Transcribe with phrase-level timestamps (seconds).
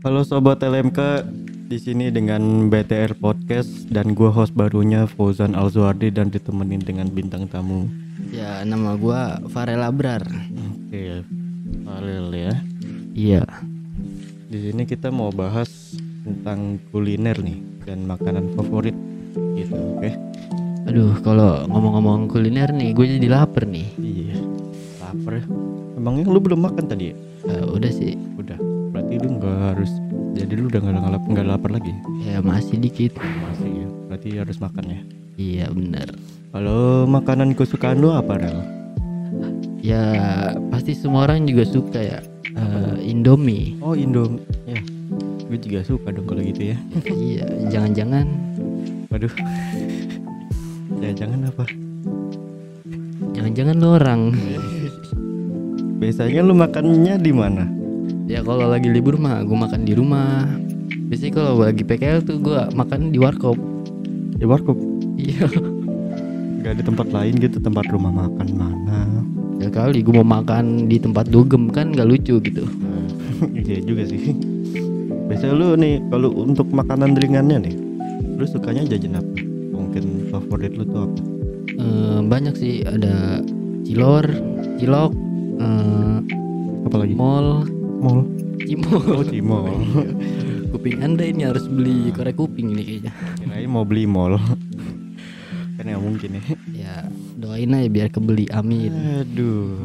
[0.00, 1.28] Halo sobat LMK,
[1.68, 7.44] di sini dengan BTR Podcast dan gua host barunya Fauzan Alzuardi dan ditemenin dengan bintang
[7.44, 7.84] tamu.
[8.32, 10.24] Ya, nama gua Farel Abrar.
[10.72, 11.20] Oke,
[11.84, 12.54] Farel ya.
[13.12, 13.44] Iya.
[14.48, 15.68] Di sini kita mau bahas
[16.24, 18.96] tentang kuliner nih dan makanan favorit
[19.52, 20.10] gitu, oke?
[20.88, 23.84] Aduh, kalau ngomong-ngomong kuliner nih, gue jadi lapar nih.
[24.00, 24.40] Iya.
[25.04, 25.32] Lapar.
[25.36, 25.44] ya?
[26.00, 27.16] Emangnya lu belum makan tadi ya?
[27.52, 28.16] Eh, udah sih,
[29.20, 29.90] lu nggak harus
[30.32, 31.92] jadi lu udah nggak nggak nggak lapar lagi.
[32.24, 33.12] ya masih dikit.
[33.18, 33.86] Masih ya.
[34.08, 35.00] Berarti harus makan ya.
[35.36, 36.08] Iya bener.
[36.50, 38.58] Kalau makanan kesukaan lu apa, Rel?
[39.80, 40.02] Ya
[40.70, 42.18] pasti semua orang juga suka ya.
[42.50, 43.78] Eh, Indomie.
[43.82, 44.80] Oh Indo, ya.
[45.50, 46.78] Gue juga suka dong kalau gitu ya.
[47.10, 48.26] iya, jangan-jangan
[49.10, 49.34] Waduh.
[51.02, 51.64] ya jangan apa.
[53.34, 54.20] jangan-jangan lu orang.
[55.98, 57.79] Biasanya lu makannya di mana?
[58.30, 60.46] Ya kalau lagi libur mah gue makan di rumah.
[61.10, 63.58] Biasanya kalau lagi PKL tuh gue makan di warkop.
[64.38, 64.78] Di warkop.
[65.18, 65.50] Iya.
[66.62, 69.26] Gak ada tempat lain gitu tempat rumah makan mana?
[69.58, 72.62] Ya kali gue mau makan di tempat dugem kan gak lucu gitu.
[73.56, 74.36] Iya juga sih.
[75.26, 77.74] Biasanya lu nih kalau untuk makanan ringannya nih,
[78.36, 79.40] lu sukanya jajan apa?
[79.72, 81.20] Mungkin favorit lu tuh apa?
[81.72, 83.40] Eh, banyak sih ada
[83.88, 84.28] cilor,
[84.76, 85.16] cilok,
[85.56, 86.16] eh,
[86.84, 87.16] Apalagi?
[87.16, 87.64] mall,
[88.00, 88.24] Mall.
[88.60, 89.00] cimol.
[89.06, 89.64] Oh cimol.
[90.72, 93.12] kuping anda ini harus beli korek kuping ini kayaknya.
[93.38, 94.40] Kirain mau beli mall.
[95.76, 96.42] kan nggak mungkin ya.
[96.72, 96.94] Ya
[97.36, 98.92] doain aja biar kebeli amin.
[99.20, 99.84] Aduh.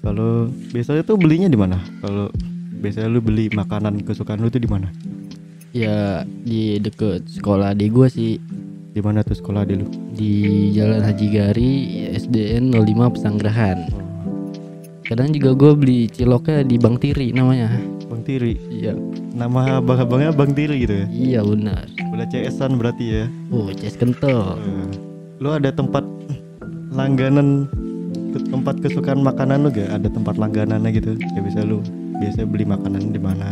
[0.00, 1.80] Kalau biasanya tuh belinya di mana?
[2.00, 2.30] Kalau
[2.78, 4.92] biasanya lu beli makanan kesukaan lu tuh di mana?
[5.72, 8.40] Ya di deket sekolah di gua sih
[8.96, 9.84] Di mana tuh sekolah di lu?
[10.16, 10.32] di
[10.72, 11.72] Jalan Haji Gari
[12.16, 14.05] SDN 05 Pesanggerahan.
[15.06, 17.70] Kadang juga gue beli ciloknya di Bang Tiri namanya.
[18.10, 18.58] Bang Tiri.
[18.74, 18.98] Iya.
[19.38, 21.06] Nama abang-abangnya Bang Tiri gitu ya.
[21.14, 21.86] Iya benar.
[22.10, 23.24] Udah CS-an berarti ya.
[23.54, 24.58] Oh, Ces kental.
[24.58, 24.90] Eh,
[25.38, 26.02] Lu ada tempat
[26.90, 27.70] langganan
[28.36, 29.88] tempat kesukaan makanan lu gak?
[29.94, 31.14] Ada tempat langganannya gitu.
[31.16, 31.80] Ya bisa lu
[32.18, 33.48] biasa beli makanan di mana?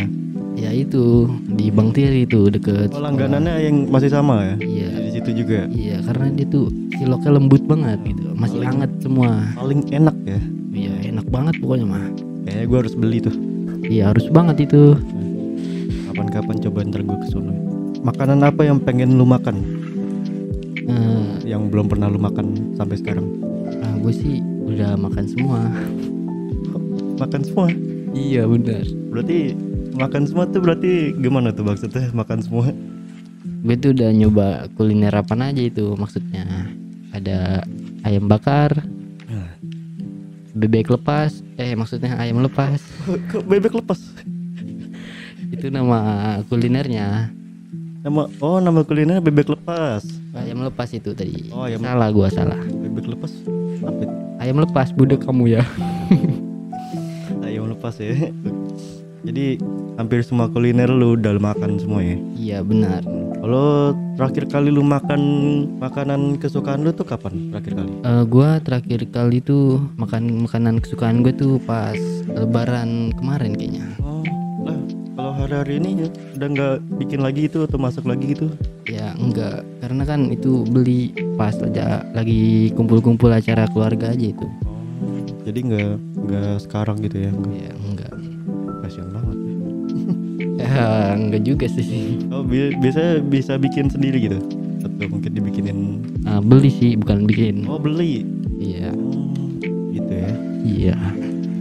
[0.55, 2.95] Ya itu di Bang Tiri itu deket.
[2.95, 3.11] Oh, sekolah.
[3.11, 4.57] langganannya yang masih sama ya?
[4.63, 4.89] Iya.
[5.03, 5.67] Di situ juga.
[5.67, 8.23] Iya, karena dia tuh ciloknya lembut banget gitu.
[8.33, 9.29] Masih Paling- hangat semua.
[9.53, 10.41] Paling enak ya.
[10.75, 12.03] Iya, enak banget pokoknya mah.
[12.45, 13.35] Kayaknya gua harus beli tuh.
[13.85, 14.95] Iya, harus banget itu.
[16.09, 17.53] Kapan-kapan coba ntar gue kesono.
[18.01, 19.59] Makanan apa yang pengen lu makan?
[20.79, 23.27] Eh, Yang belum pernah lu makan sampai sekarang?
[23.75, 25.61] nah, gue sih udah makan semua.
[27.17, 27.69] Makan semua.
[28.15, 28.85] Iya, benar.
[29.11, 29.53] Berarti
[29.95, 32.75] makan semua tuh berarti gimana tuh maksudnya makan semua?
[33.65, 36.69] Gue tuh udah nyoba kuliner apa aja itu maksudnya.
[37.15, 37.63] Ada
[38.03, 38.83] ayam bakar,
[40.55, 42.79] bebek lepas, eh maksudnya ayam lepas.
[43.31, 43.99] Kok bebek lepas?
[45.51, 47.31] Itu nama kulinernya.
[48.07, 50.07] Nama oh nama kuliner bebek lepas.
[50.35, 51.51] Ayam lepas itu tadi.
[51.51, 52.59] Oh, ayam salah gua salah.
[52.59, 53.31] Bebek lepas
[53.83, 54.03] apa?
[54.03, 54.15] itu?
[54.39, 55.63] Ayam lepas budek kamu ya.
[57.47, 58.31] Ayam lepas ya.
[59.25, 59.59] Jadi
[59.95, 62.17] hampir semua kuliner lu udah makan semua ya.
[62.35, 63.03] iya, benar.
[63.45, 65.21] Kalau terakhir kali lu makan
[65.79, 67.53] makanan kesukaan lu tuh kapan?
[67.53, 67.93] Terakhir kali?
[68.03, 71.99] Eh, gua terakhir kali tuh makan makanan kesukaan gue tuh pas
[72.33, 73.85] lebaran kemarin kayaknya.
[74.01, 74.25] Oh,
[74.65, 74.81] lah
[75.15, 76.09] kalau hari-hari ini
[76.41, 78.49] udah nggak bikin lagi itu atau masak lagi gitu?
[78.89, 84.49] Ya enggak, karena kan itu beli pas aja lagi kumpul-kumpul acara keluarga aja itu.
[84.65, 85.93] Oh, jadi nggak
[86.25, 87.31] nggak sekarang gitu ya?
[87.31, 88.15] Nggak Ya enggak.
[90.67, 91.13] Ya.
[91.19, 92.19] Enggak juga sih.
[92.29, 94.39] Oh, bi- biasanya bisa bikin sendiri gitu?
[94.81, 95.79] Atau mungkin dibikinin?
[96.25, 97.65] Ah, beli sih bukan bikin.
[97.65, 98.25] Oh, beli.
[98.57, 98.93] Iya.
[98.93, 99.29] Oh,
[99.91, 100.33] gitu ya.
[100.61, 100.97] Iya.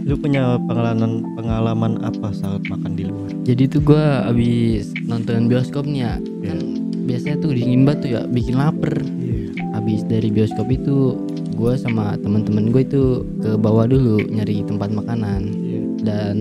[0.04, 3.32] Lu punya pengalaman pengalaman apa saat makan di luar?
[3.42, 6.14] Jadi tuh gua habis nonton bioskop nih ya.
[6.42, 6.58] Kan
[7.04, 9.00] biasanya tuh dingin banget tuh ya, bikin lapar.
[9.00, 9.52] Iya.
[9.72, 11.16] Habis dari bioskop itu
[11.54, 13.02] gua sama teman-teman gue itu
[13.38, 15.80] ke bawah dulu nyari tempat makanan Iya.
[16.02, 16.36] dan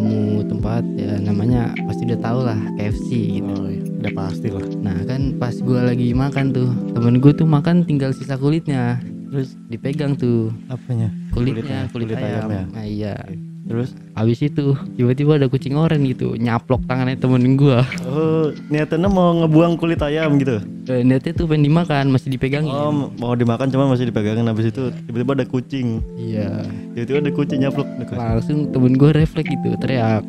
[0.00, 3.08] nemu tempat ya namanya pasti udah tau lah KFC
[3.40, 3.52] gitu.
[3.52, 3.82] Oh, iya.
[4.00, 4.64] udah pasti lah.
[4.80, 8.96] Nah kan pas gua lagi makan tuh temen gue tuh makan tinggal sisa kulitnya
[9.30, 11.06] terus dipegang tuh Apanya?
[11.30, 12.64] kulitnya kulit, kulit ayam, ayamnya.
[12.74, 13.14] Nah, iya
[13.70, 13.94] Terus?
[14.10, 19.78] habis itu tiba-tiba ada kucing oranye gitu nyaplok tangannya temen gua Oh, niatnya mau ngebuang
[19.78, 20.58] kulit ayam gitu?
[20.84, 24.90] Eh, niatnya tuh pengen dimakan masih dipegangin Oh, mau dimakan cuma masih dipegangin habis itu
[25.06, 26.02] tiba-tiba ada kucing.
[26.16, 30.26] iya Tiba-tiba ada kucing nyaplok langsung temen gue refleks gitu teriak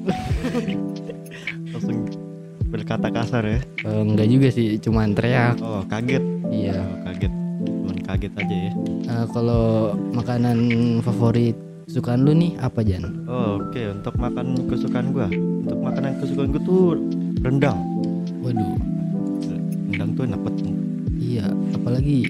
[1.73, 1.97] langsung
[2.69, 3.59] berkata kasar ya.
[3.81, 6.23] Eh, enggak juga sih cuman teriak Oh, kaget.
[6.47, 7.33] iya Oh, kaget.
[7.61, 8.71] Cuman kaget aja ya.
[9.03, 9.65] Eh, kalau
[10.11, 10.57] makanan
[11.01, 13.03] favorit kesukaan lu nih apa Jan?
[13.25, 15.27] Oh, oke untuk makan kesukaan gua.
[15.61, 16.97] untuk makanan kesukaan gue tuh
[17.41, 17.77] rendang
[18.41, 18.73] Waduh,
[19.87, 20.65] rendang tuh enak banget
[21.15, 21.45] iya.
[21.71, 22.25] Apalagi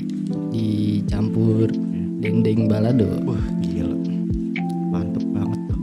[0.51, 1.71] dicampur
[2.19, 3.07] dendeng balado.
[3.23, 3.95] wah gila
[4.91, 5.79] mantep banget tuh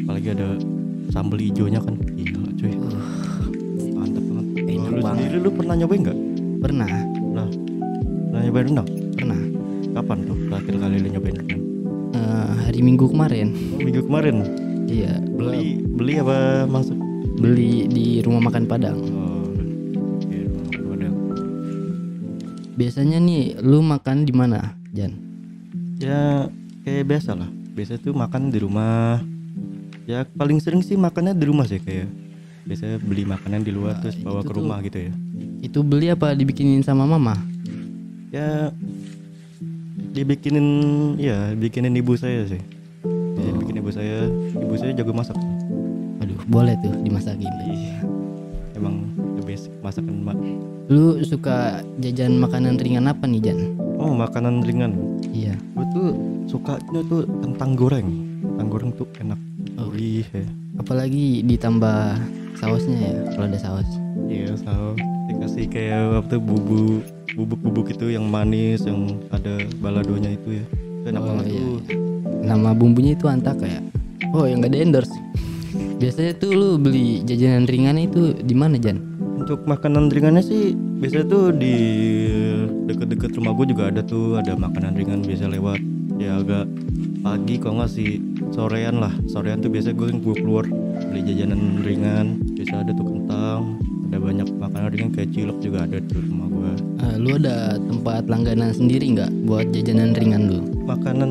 [0.00, 0.48] apalagi ada
[1.08, 2.72] sambal hijaunya kan gila cuy
[3.92, 5.16] mantep banget Enak lu banget.
[5.20, 6.18] sendiri lu pernah nyobain nggak
[6.60, 6.90] Pernah,
[7.32, 7.48] nah
[8.28, 9.40] pernah nyobain rendang pernah.
[9.90, 11.62] kapan tuh terakhir kali lu nyobain rendang
[12.80, 13.48] Minggu kemarin.
[13.70, 14.36] oh, minggu kemarin
[14.84, 16.96] Iya, beli beli apa masuk
[17.36, 18.98] beli di rumah makan Padang.
[18.98, 19.28] oh.
[22.72, 25.12] Biasanya nih lu makan di mana, Jan?
[26.00, 26.48] ya
[26.80, 29.20] kayak biasa lah biasa tuh makan di rumah
[30.08, 32.08] ya paling sering sih makannya di rumah sih kayak
[32.64, 35.12] biasanya beli makanan di luar Nah, terus bawa ke tuh- rumah gitu ya
[35.60, 37.36] Itu beli apa dibikinin sama mama?
[38.32, 38.72] ya
[40.10, 40.66] dibikinin
[41.16, 42.60] ya bikinin ibu saya sih
[43.36, 43.56] jadi Oh.
[43.56, 45.38] bikin ibu saya ibu saya jago masak
[46.20, 47.48] Aduh, boleh tuh dimasakin.
[47.64, 47.96] iya
[48.74, 50.36] emang the basic masakan mak
[50.90, 53.58] Lu suka jajan makanan ringan apa nih, Jan?
[53.96, 54.92] oh makanan ringan
[55.30, 55.54] Iya.
[55.56, 56.08] gue tuh
[56.46, 58.08] sukanya tuh kentang goreng
[58.44, 59.38] kentang goreng tuh enak
[59.76, 59.88] Oh.
[59.88, 60.44] gurih ya
[60.76, 62.16] Apalagi ditambah
[62.56, 63.88] sausnya ya, kalau ada saus.
[64.26, 64.96] Iya, so
[65.28, 67.04] dikasih kayak waktu bubuk
[67.34, 70.64] bubuk-bubuk itu yang manis yang ada baladonya itu ya.
[71.10, 71.78] Enak Oh, banget iya, tuh.
[72.44, 73.80] Nama bumbunya itu antaka ya.
[74.36, 75.16] Oh, yang gak ada endorse.
[76.00, 79.00] Biasanya tuh lu beli jajanan ringan itu di mana, Jan?
[79.40, 81.74] Untuk makanan ringannya sih biasanya tuh di
[82.84, 85.80] deket-deket rumah gue juga ada tuh ada makanan ringan biasa lewat
[86.20, 86.68] ya agak
[87.24, 88.20] pagi kok nggak sih
[88.52, 90.68] sorean lah sorean tuh biasa gue gue keluar
[91.08, 95.98] beli jajanan ringan biasa ada tuh kentang ada banyak makanan ringan kayak cilok juga ada
[95.98, 100.58] di rumah gue Eh, lu ada tempat langganan sendiri nggak buat jajanan ringan lu?
[100.82, 101.30] makanan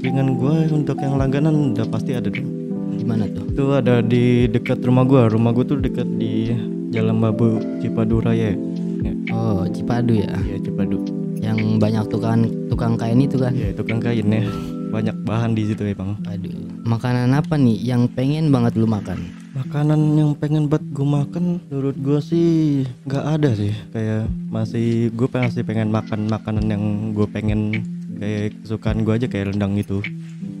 [0.00, 2.48] ringan gue untuk yang langganan udah pasti ada dong
[2.94, 3.44] Di mana tuh?
[3.46, 6.54] itu ada di dekat rumah gua rumah gua tuh dekat di
[6.88, 8.54] Jalan Babu Cipadu Raya
[9.02, 10.30] ya, Oh, Cipadu ya.
[10.40, 11.04] iya Cipadu
[11.36, 13.52] Yang banyak tukang tukang kain itu kan.
[13.52, 14.46] ya tukang kain ya
[14.88, 16.54] banyak bahan di situ ya bang Aduh.
[16.84, 19.20] Makanan apa nih yang pengen banget lu makan?
[19.54, 25.28] Makanan yang pengen buat gua makan menurut gua sih nggak ada sih kayak masih gue
[25.30, 26.84] pengen sih pengen makan makanan yang
[27.14, 27.60] gue pengen
[28.18, 30.02] kayak kesukaan gua aja kayak rendang gitu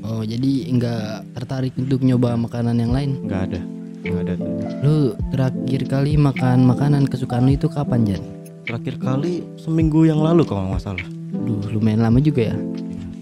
[0.04, 3.24] Oh, jadi nggak tertarik untuk nyoba makanan yang lain?
[3.24, 3.60] nggak ada
[4.04, 4.48] nggak ada tuh.
[4.84, 4.96] Lu
[5.32, 8.22] terakhir kali makan makanan kesukaan lu itu kapan, Jan?
[8.64, 11.04] terakhir kali seminggu yang lalu kalau nggak salah
[11.34, 12.56] Duh, lumayan lama juga ya.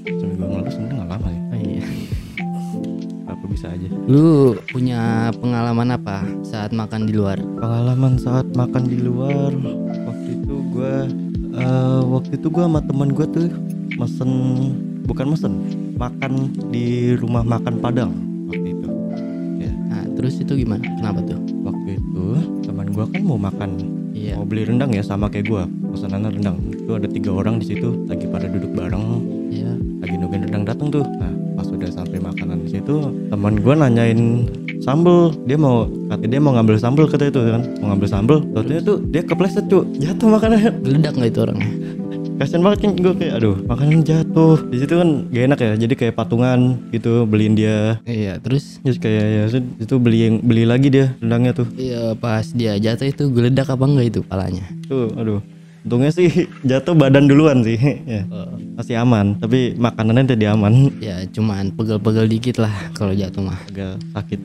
[0.06, 0.91] seminggu yang lalu sebenarnya
[3.72, 5.00] aja Lu punya
[5.34, 7.40] pengalaman apa saat makan di luar?
[7.56, 9.52] pengalaman saat makan di luar
[10.04, 11.08] waktu itu gua
[11.52, 13.48] eh, waktu itu gua sama teman gua tuh
[13.94, 14.30] mesen
[15.02, 15.52] bukan mesen
[15.94, 16.32] makan
[16.69, 18.12] di rumah makan Padang
[18.46, 18.88] waktu itu
[19.58, 20.82] ya Nah, terus itu gimana?
[20.96, 21.38] Kenapa tuh?
[21.62, 22.25] waktu itu
[22.62, 23.70] teman gua kan mau makan
[24.12, 24.36] Iya.
[24.36, 27.96] mau beli rendang ya sama kayak gua pesanannya rendang itu ada tiga orang di situ
[28.06, 29.72] lagi pada duduk bareng Iya.
[29.98, 31.31] lagi nungguin rendang datang tuh nah
[32.82, 32.99] situ
[33.31, 34.50] teman gua nanyain
[34.82, 35.31] sambel.
[35.46, 37.62] Dia mau kata dia mau ngambil sambel kata itu kan?
[37.79, 38.38] Mau ngambil sambel.
[38.50, 41.70] Ternyata tuh dia kepleset tuh jatuh makanannya Geledak nggak itu orangnya?
[42.32, 44.58] kasian banget kan gue kayak aduh makanan jatuh.
[44.67, 45.73] Di situ kan gak enak ya.
[45.79, 48.02] Jadi kayak patungan gitu beliin dia.
[48.02, 48.82] Iya, terus?
[48.82, 51.70] Terus kayak ya itu beli yang beli lagi dia rendangnya tuh.
[51.78, 54.66] Iya pas dia jatuh itu geledak apa enggak itu palanya?
[54.90, 55.38] tuh aduh.
[55.87, 57.78] Untungnya sih jatuh badan duluan sih
[58.18, 58.26] ya
[58.82, 63.54] masih aman tapi makanannya tidak aman Ya cuman pegel-pegel dikit lah kalau jatuh mah.
[63.70, 64.40] agak sakit.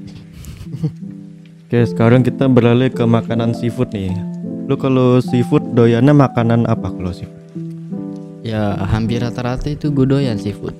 [1.67, 4.13] Oke sekarang kita beralih ke makanan seafood nih.
[4.69, 7.33] Lu kalau seafood doyannya makanan apa kalau seafood?
[8.45, 10.77] Ya hampir rata-rata itu gue doyan seafood.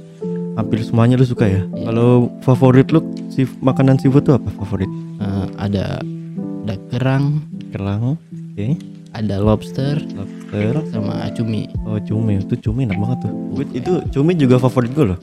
[0.58, 1.62] hampir semuanya lu suka ya?
[1.78, 1.86] Iya.
[1.94, 4.90] kalau favorit lu si makanan seafood tuh apa favorit?
[5.18, 6.02] Eh, ada
[6.66, 7.42] ada kerang,
[7.74, 8.68] kerang oke.
[9.18, 9.98] Ada lobster.
[10.14, 10.37] Lobster
[10.90, 11.68] sama cumi.
[11.84, 12.40] oh cumi.
[12.40, 13.34] Itu cumi enak banget tuh.
[13.74, 15.20] Itu cumi juga favorit gue loh.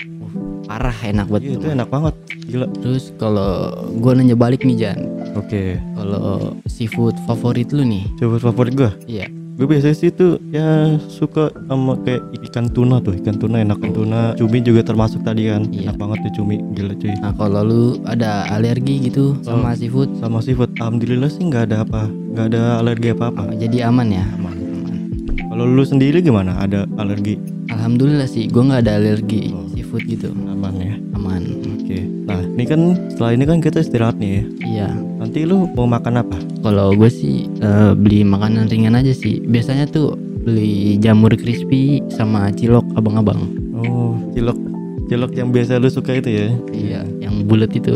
[0.65, 1.43] Parah enak banget.
[1.45, 2.15] iya itu enak banget.
[2.49, 2.67] Gila.
[2.81, 4.99] Terus kalau gue nanya balik nih Jan,
[5.37, 5.77] oke.
[5.77, 8.05] Kalau seafood favorit lu nih?
[8.17, 9.29] coba favorit gue Iya.
[9.55, 13.13] gue biasanya sih tuh ya suka sama kayak ikan tuna tuh.
[13.15, 14.21] Ikan tuna enak ikan tuna.
[14.35, 15.69] Cumi juga termasuk tadi kan.
[15.69, 15.93] Iya.
[15.93, 16.57] enak banget tuh cumi.
[16.73, 17.13] Gila cuy.
[17.21, 22.09] Nah kalau lu ada alergi gitu sama seafood, sama seafood alhamdulillah sih nggak ada apa.
[22.09, 24.25] Nggak ada alergi apa apa oh, jadi aman ya?
[24.41, 24.64] Aman.
[25.55, 29.71] Kalau lu sendiri gimana ada alergi Alhamdulillah sih, gue nggak ada alergi Oh.
[29.71, 31.43] seafood gitu, aman ya aman.
[31.65, 34.89] oke nah ini kan setelah ini kan kita istirahat nih ya Iya.
[35.17, 39.39] nanti lu mau makan apa Kalau gue sih eh, beli makanan ringan aja sih.
[39.39, 43.47] Biasanya tuh beli jamur crispy sama cilok abang-abang.
[43.75, 44.59] oh cilok
[45.07, 47.95] cilok yang biasa lu suka itu ya Iya, yang bulat itu.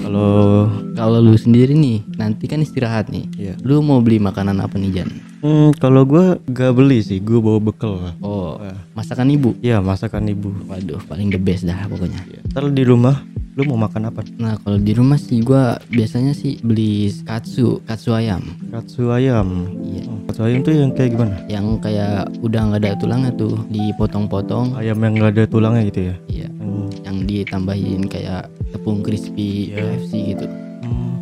[0.00, 3.26] Kalau Kalau lu sendiri nih, nanti kan istirahat nih.
[3.34, 3.54] Iya.
[3.60, 5.10] Lu mau beli makanan apa nih Jan?
[5.46, 8.10] Hmm, kalau gue gak beli sih, gue bawa bekal.
[8.18, 8.58] Oh,
[8.98, 9.54] masakan ibu.
[9.62, 10.50] Iya masakan ibu.
[10.66, 12.18] Waduh, paling the best dah pokoknya.
[12.50, 13.22] Ntar di rumah,
[13.54, 14.20] lu mau makan apa?
[14.36, 18.42] Nah, kalau di rumah sih gua biasanya sih beli katsu, katsu ayam.
[18.68, 19.70] Katsu ayam.
[19.80, 20.02] Iya.
[20.10, 21.34] Oh, katsu ayam tuh yang kayak gimana?
[21.46, 24.76] Yang kayak udah nggak ada tulangnya tuh, dipotong-potong.
[24.76, 26.14] Ayam yang gak ada tulangnya gitu ya?
[26.28, 26.48] Iya.
[26.58, 26.86] Hmm.
[27.06, 29.94] Yang ditambahin kayak tepung crispy Iya.
[29.96, 30.46] KFC gitu.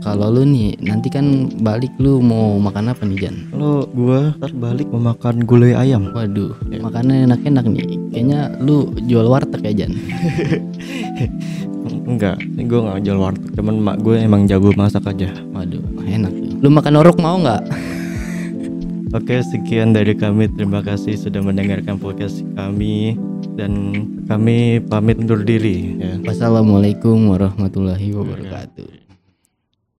[0.04, 3.36] Kalau lu nih, nanti kan balik lu mau makan apa nih Jan?
[3.48, 6.12] Kalau gue ntar balik mau makan gulai ayam.
[6.12, 7.88] Waduh, makanan enak-enak nih.
[8.12, 9.96] Kayaknya lu jual warteg ya Jan.
[12.04, 13.48] Enggak, gue gak jual warteg.
[13.56, 15.32] Cuman mak gue emang jago masak aja.
[15.56, 16.36] Waduh, enak.
[16.60, 17.64] Lu makan orok mau nggak?
[19.16, 20.52] Oke, sekian dari kami.
[20.52, 23.16] Terima kasih sudah mendengarkan podcast kami
[23.56, 23.72] dan
[24.28, 26.20] kami pamit undur diri ya.
[26.28, 29.03] Wassalamualaikum warahmatullahi wabarakatuh.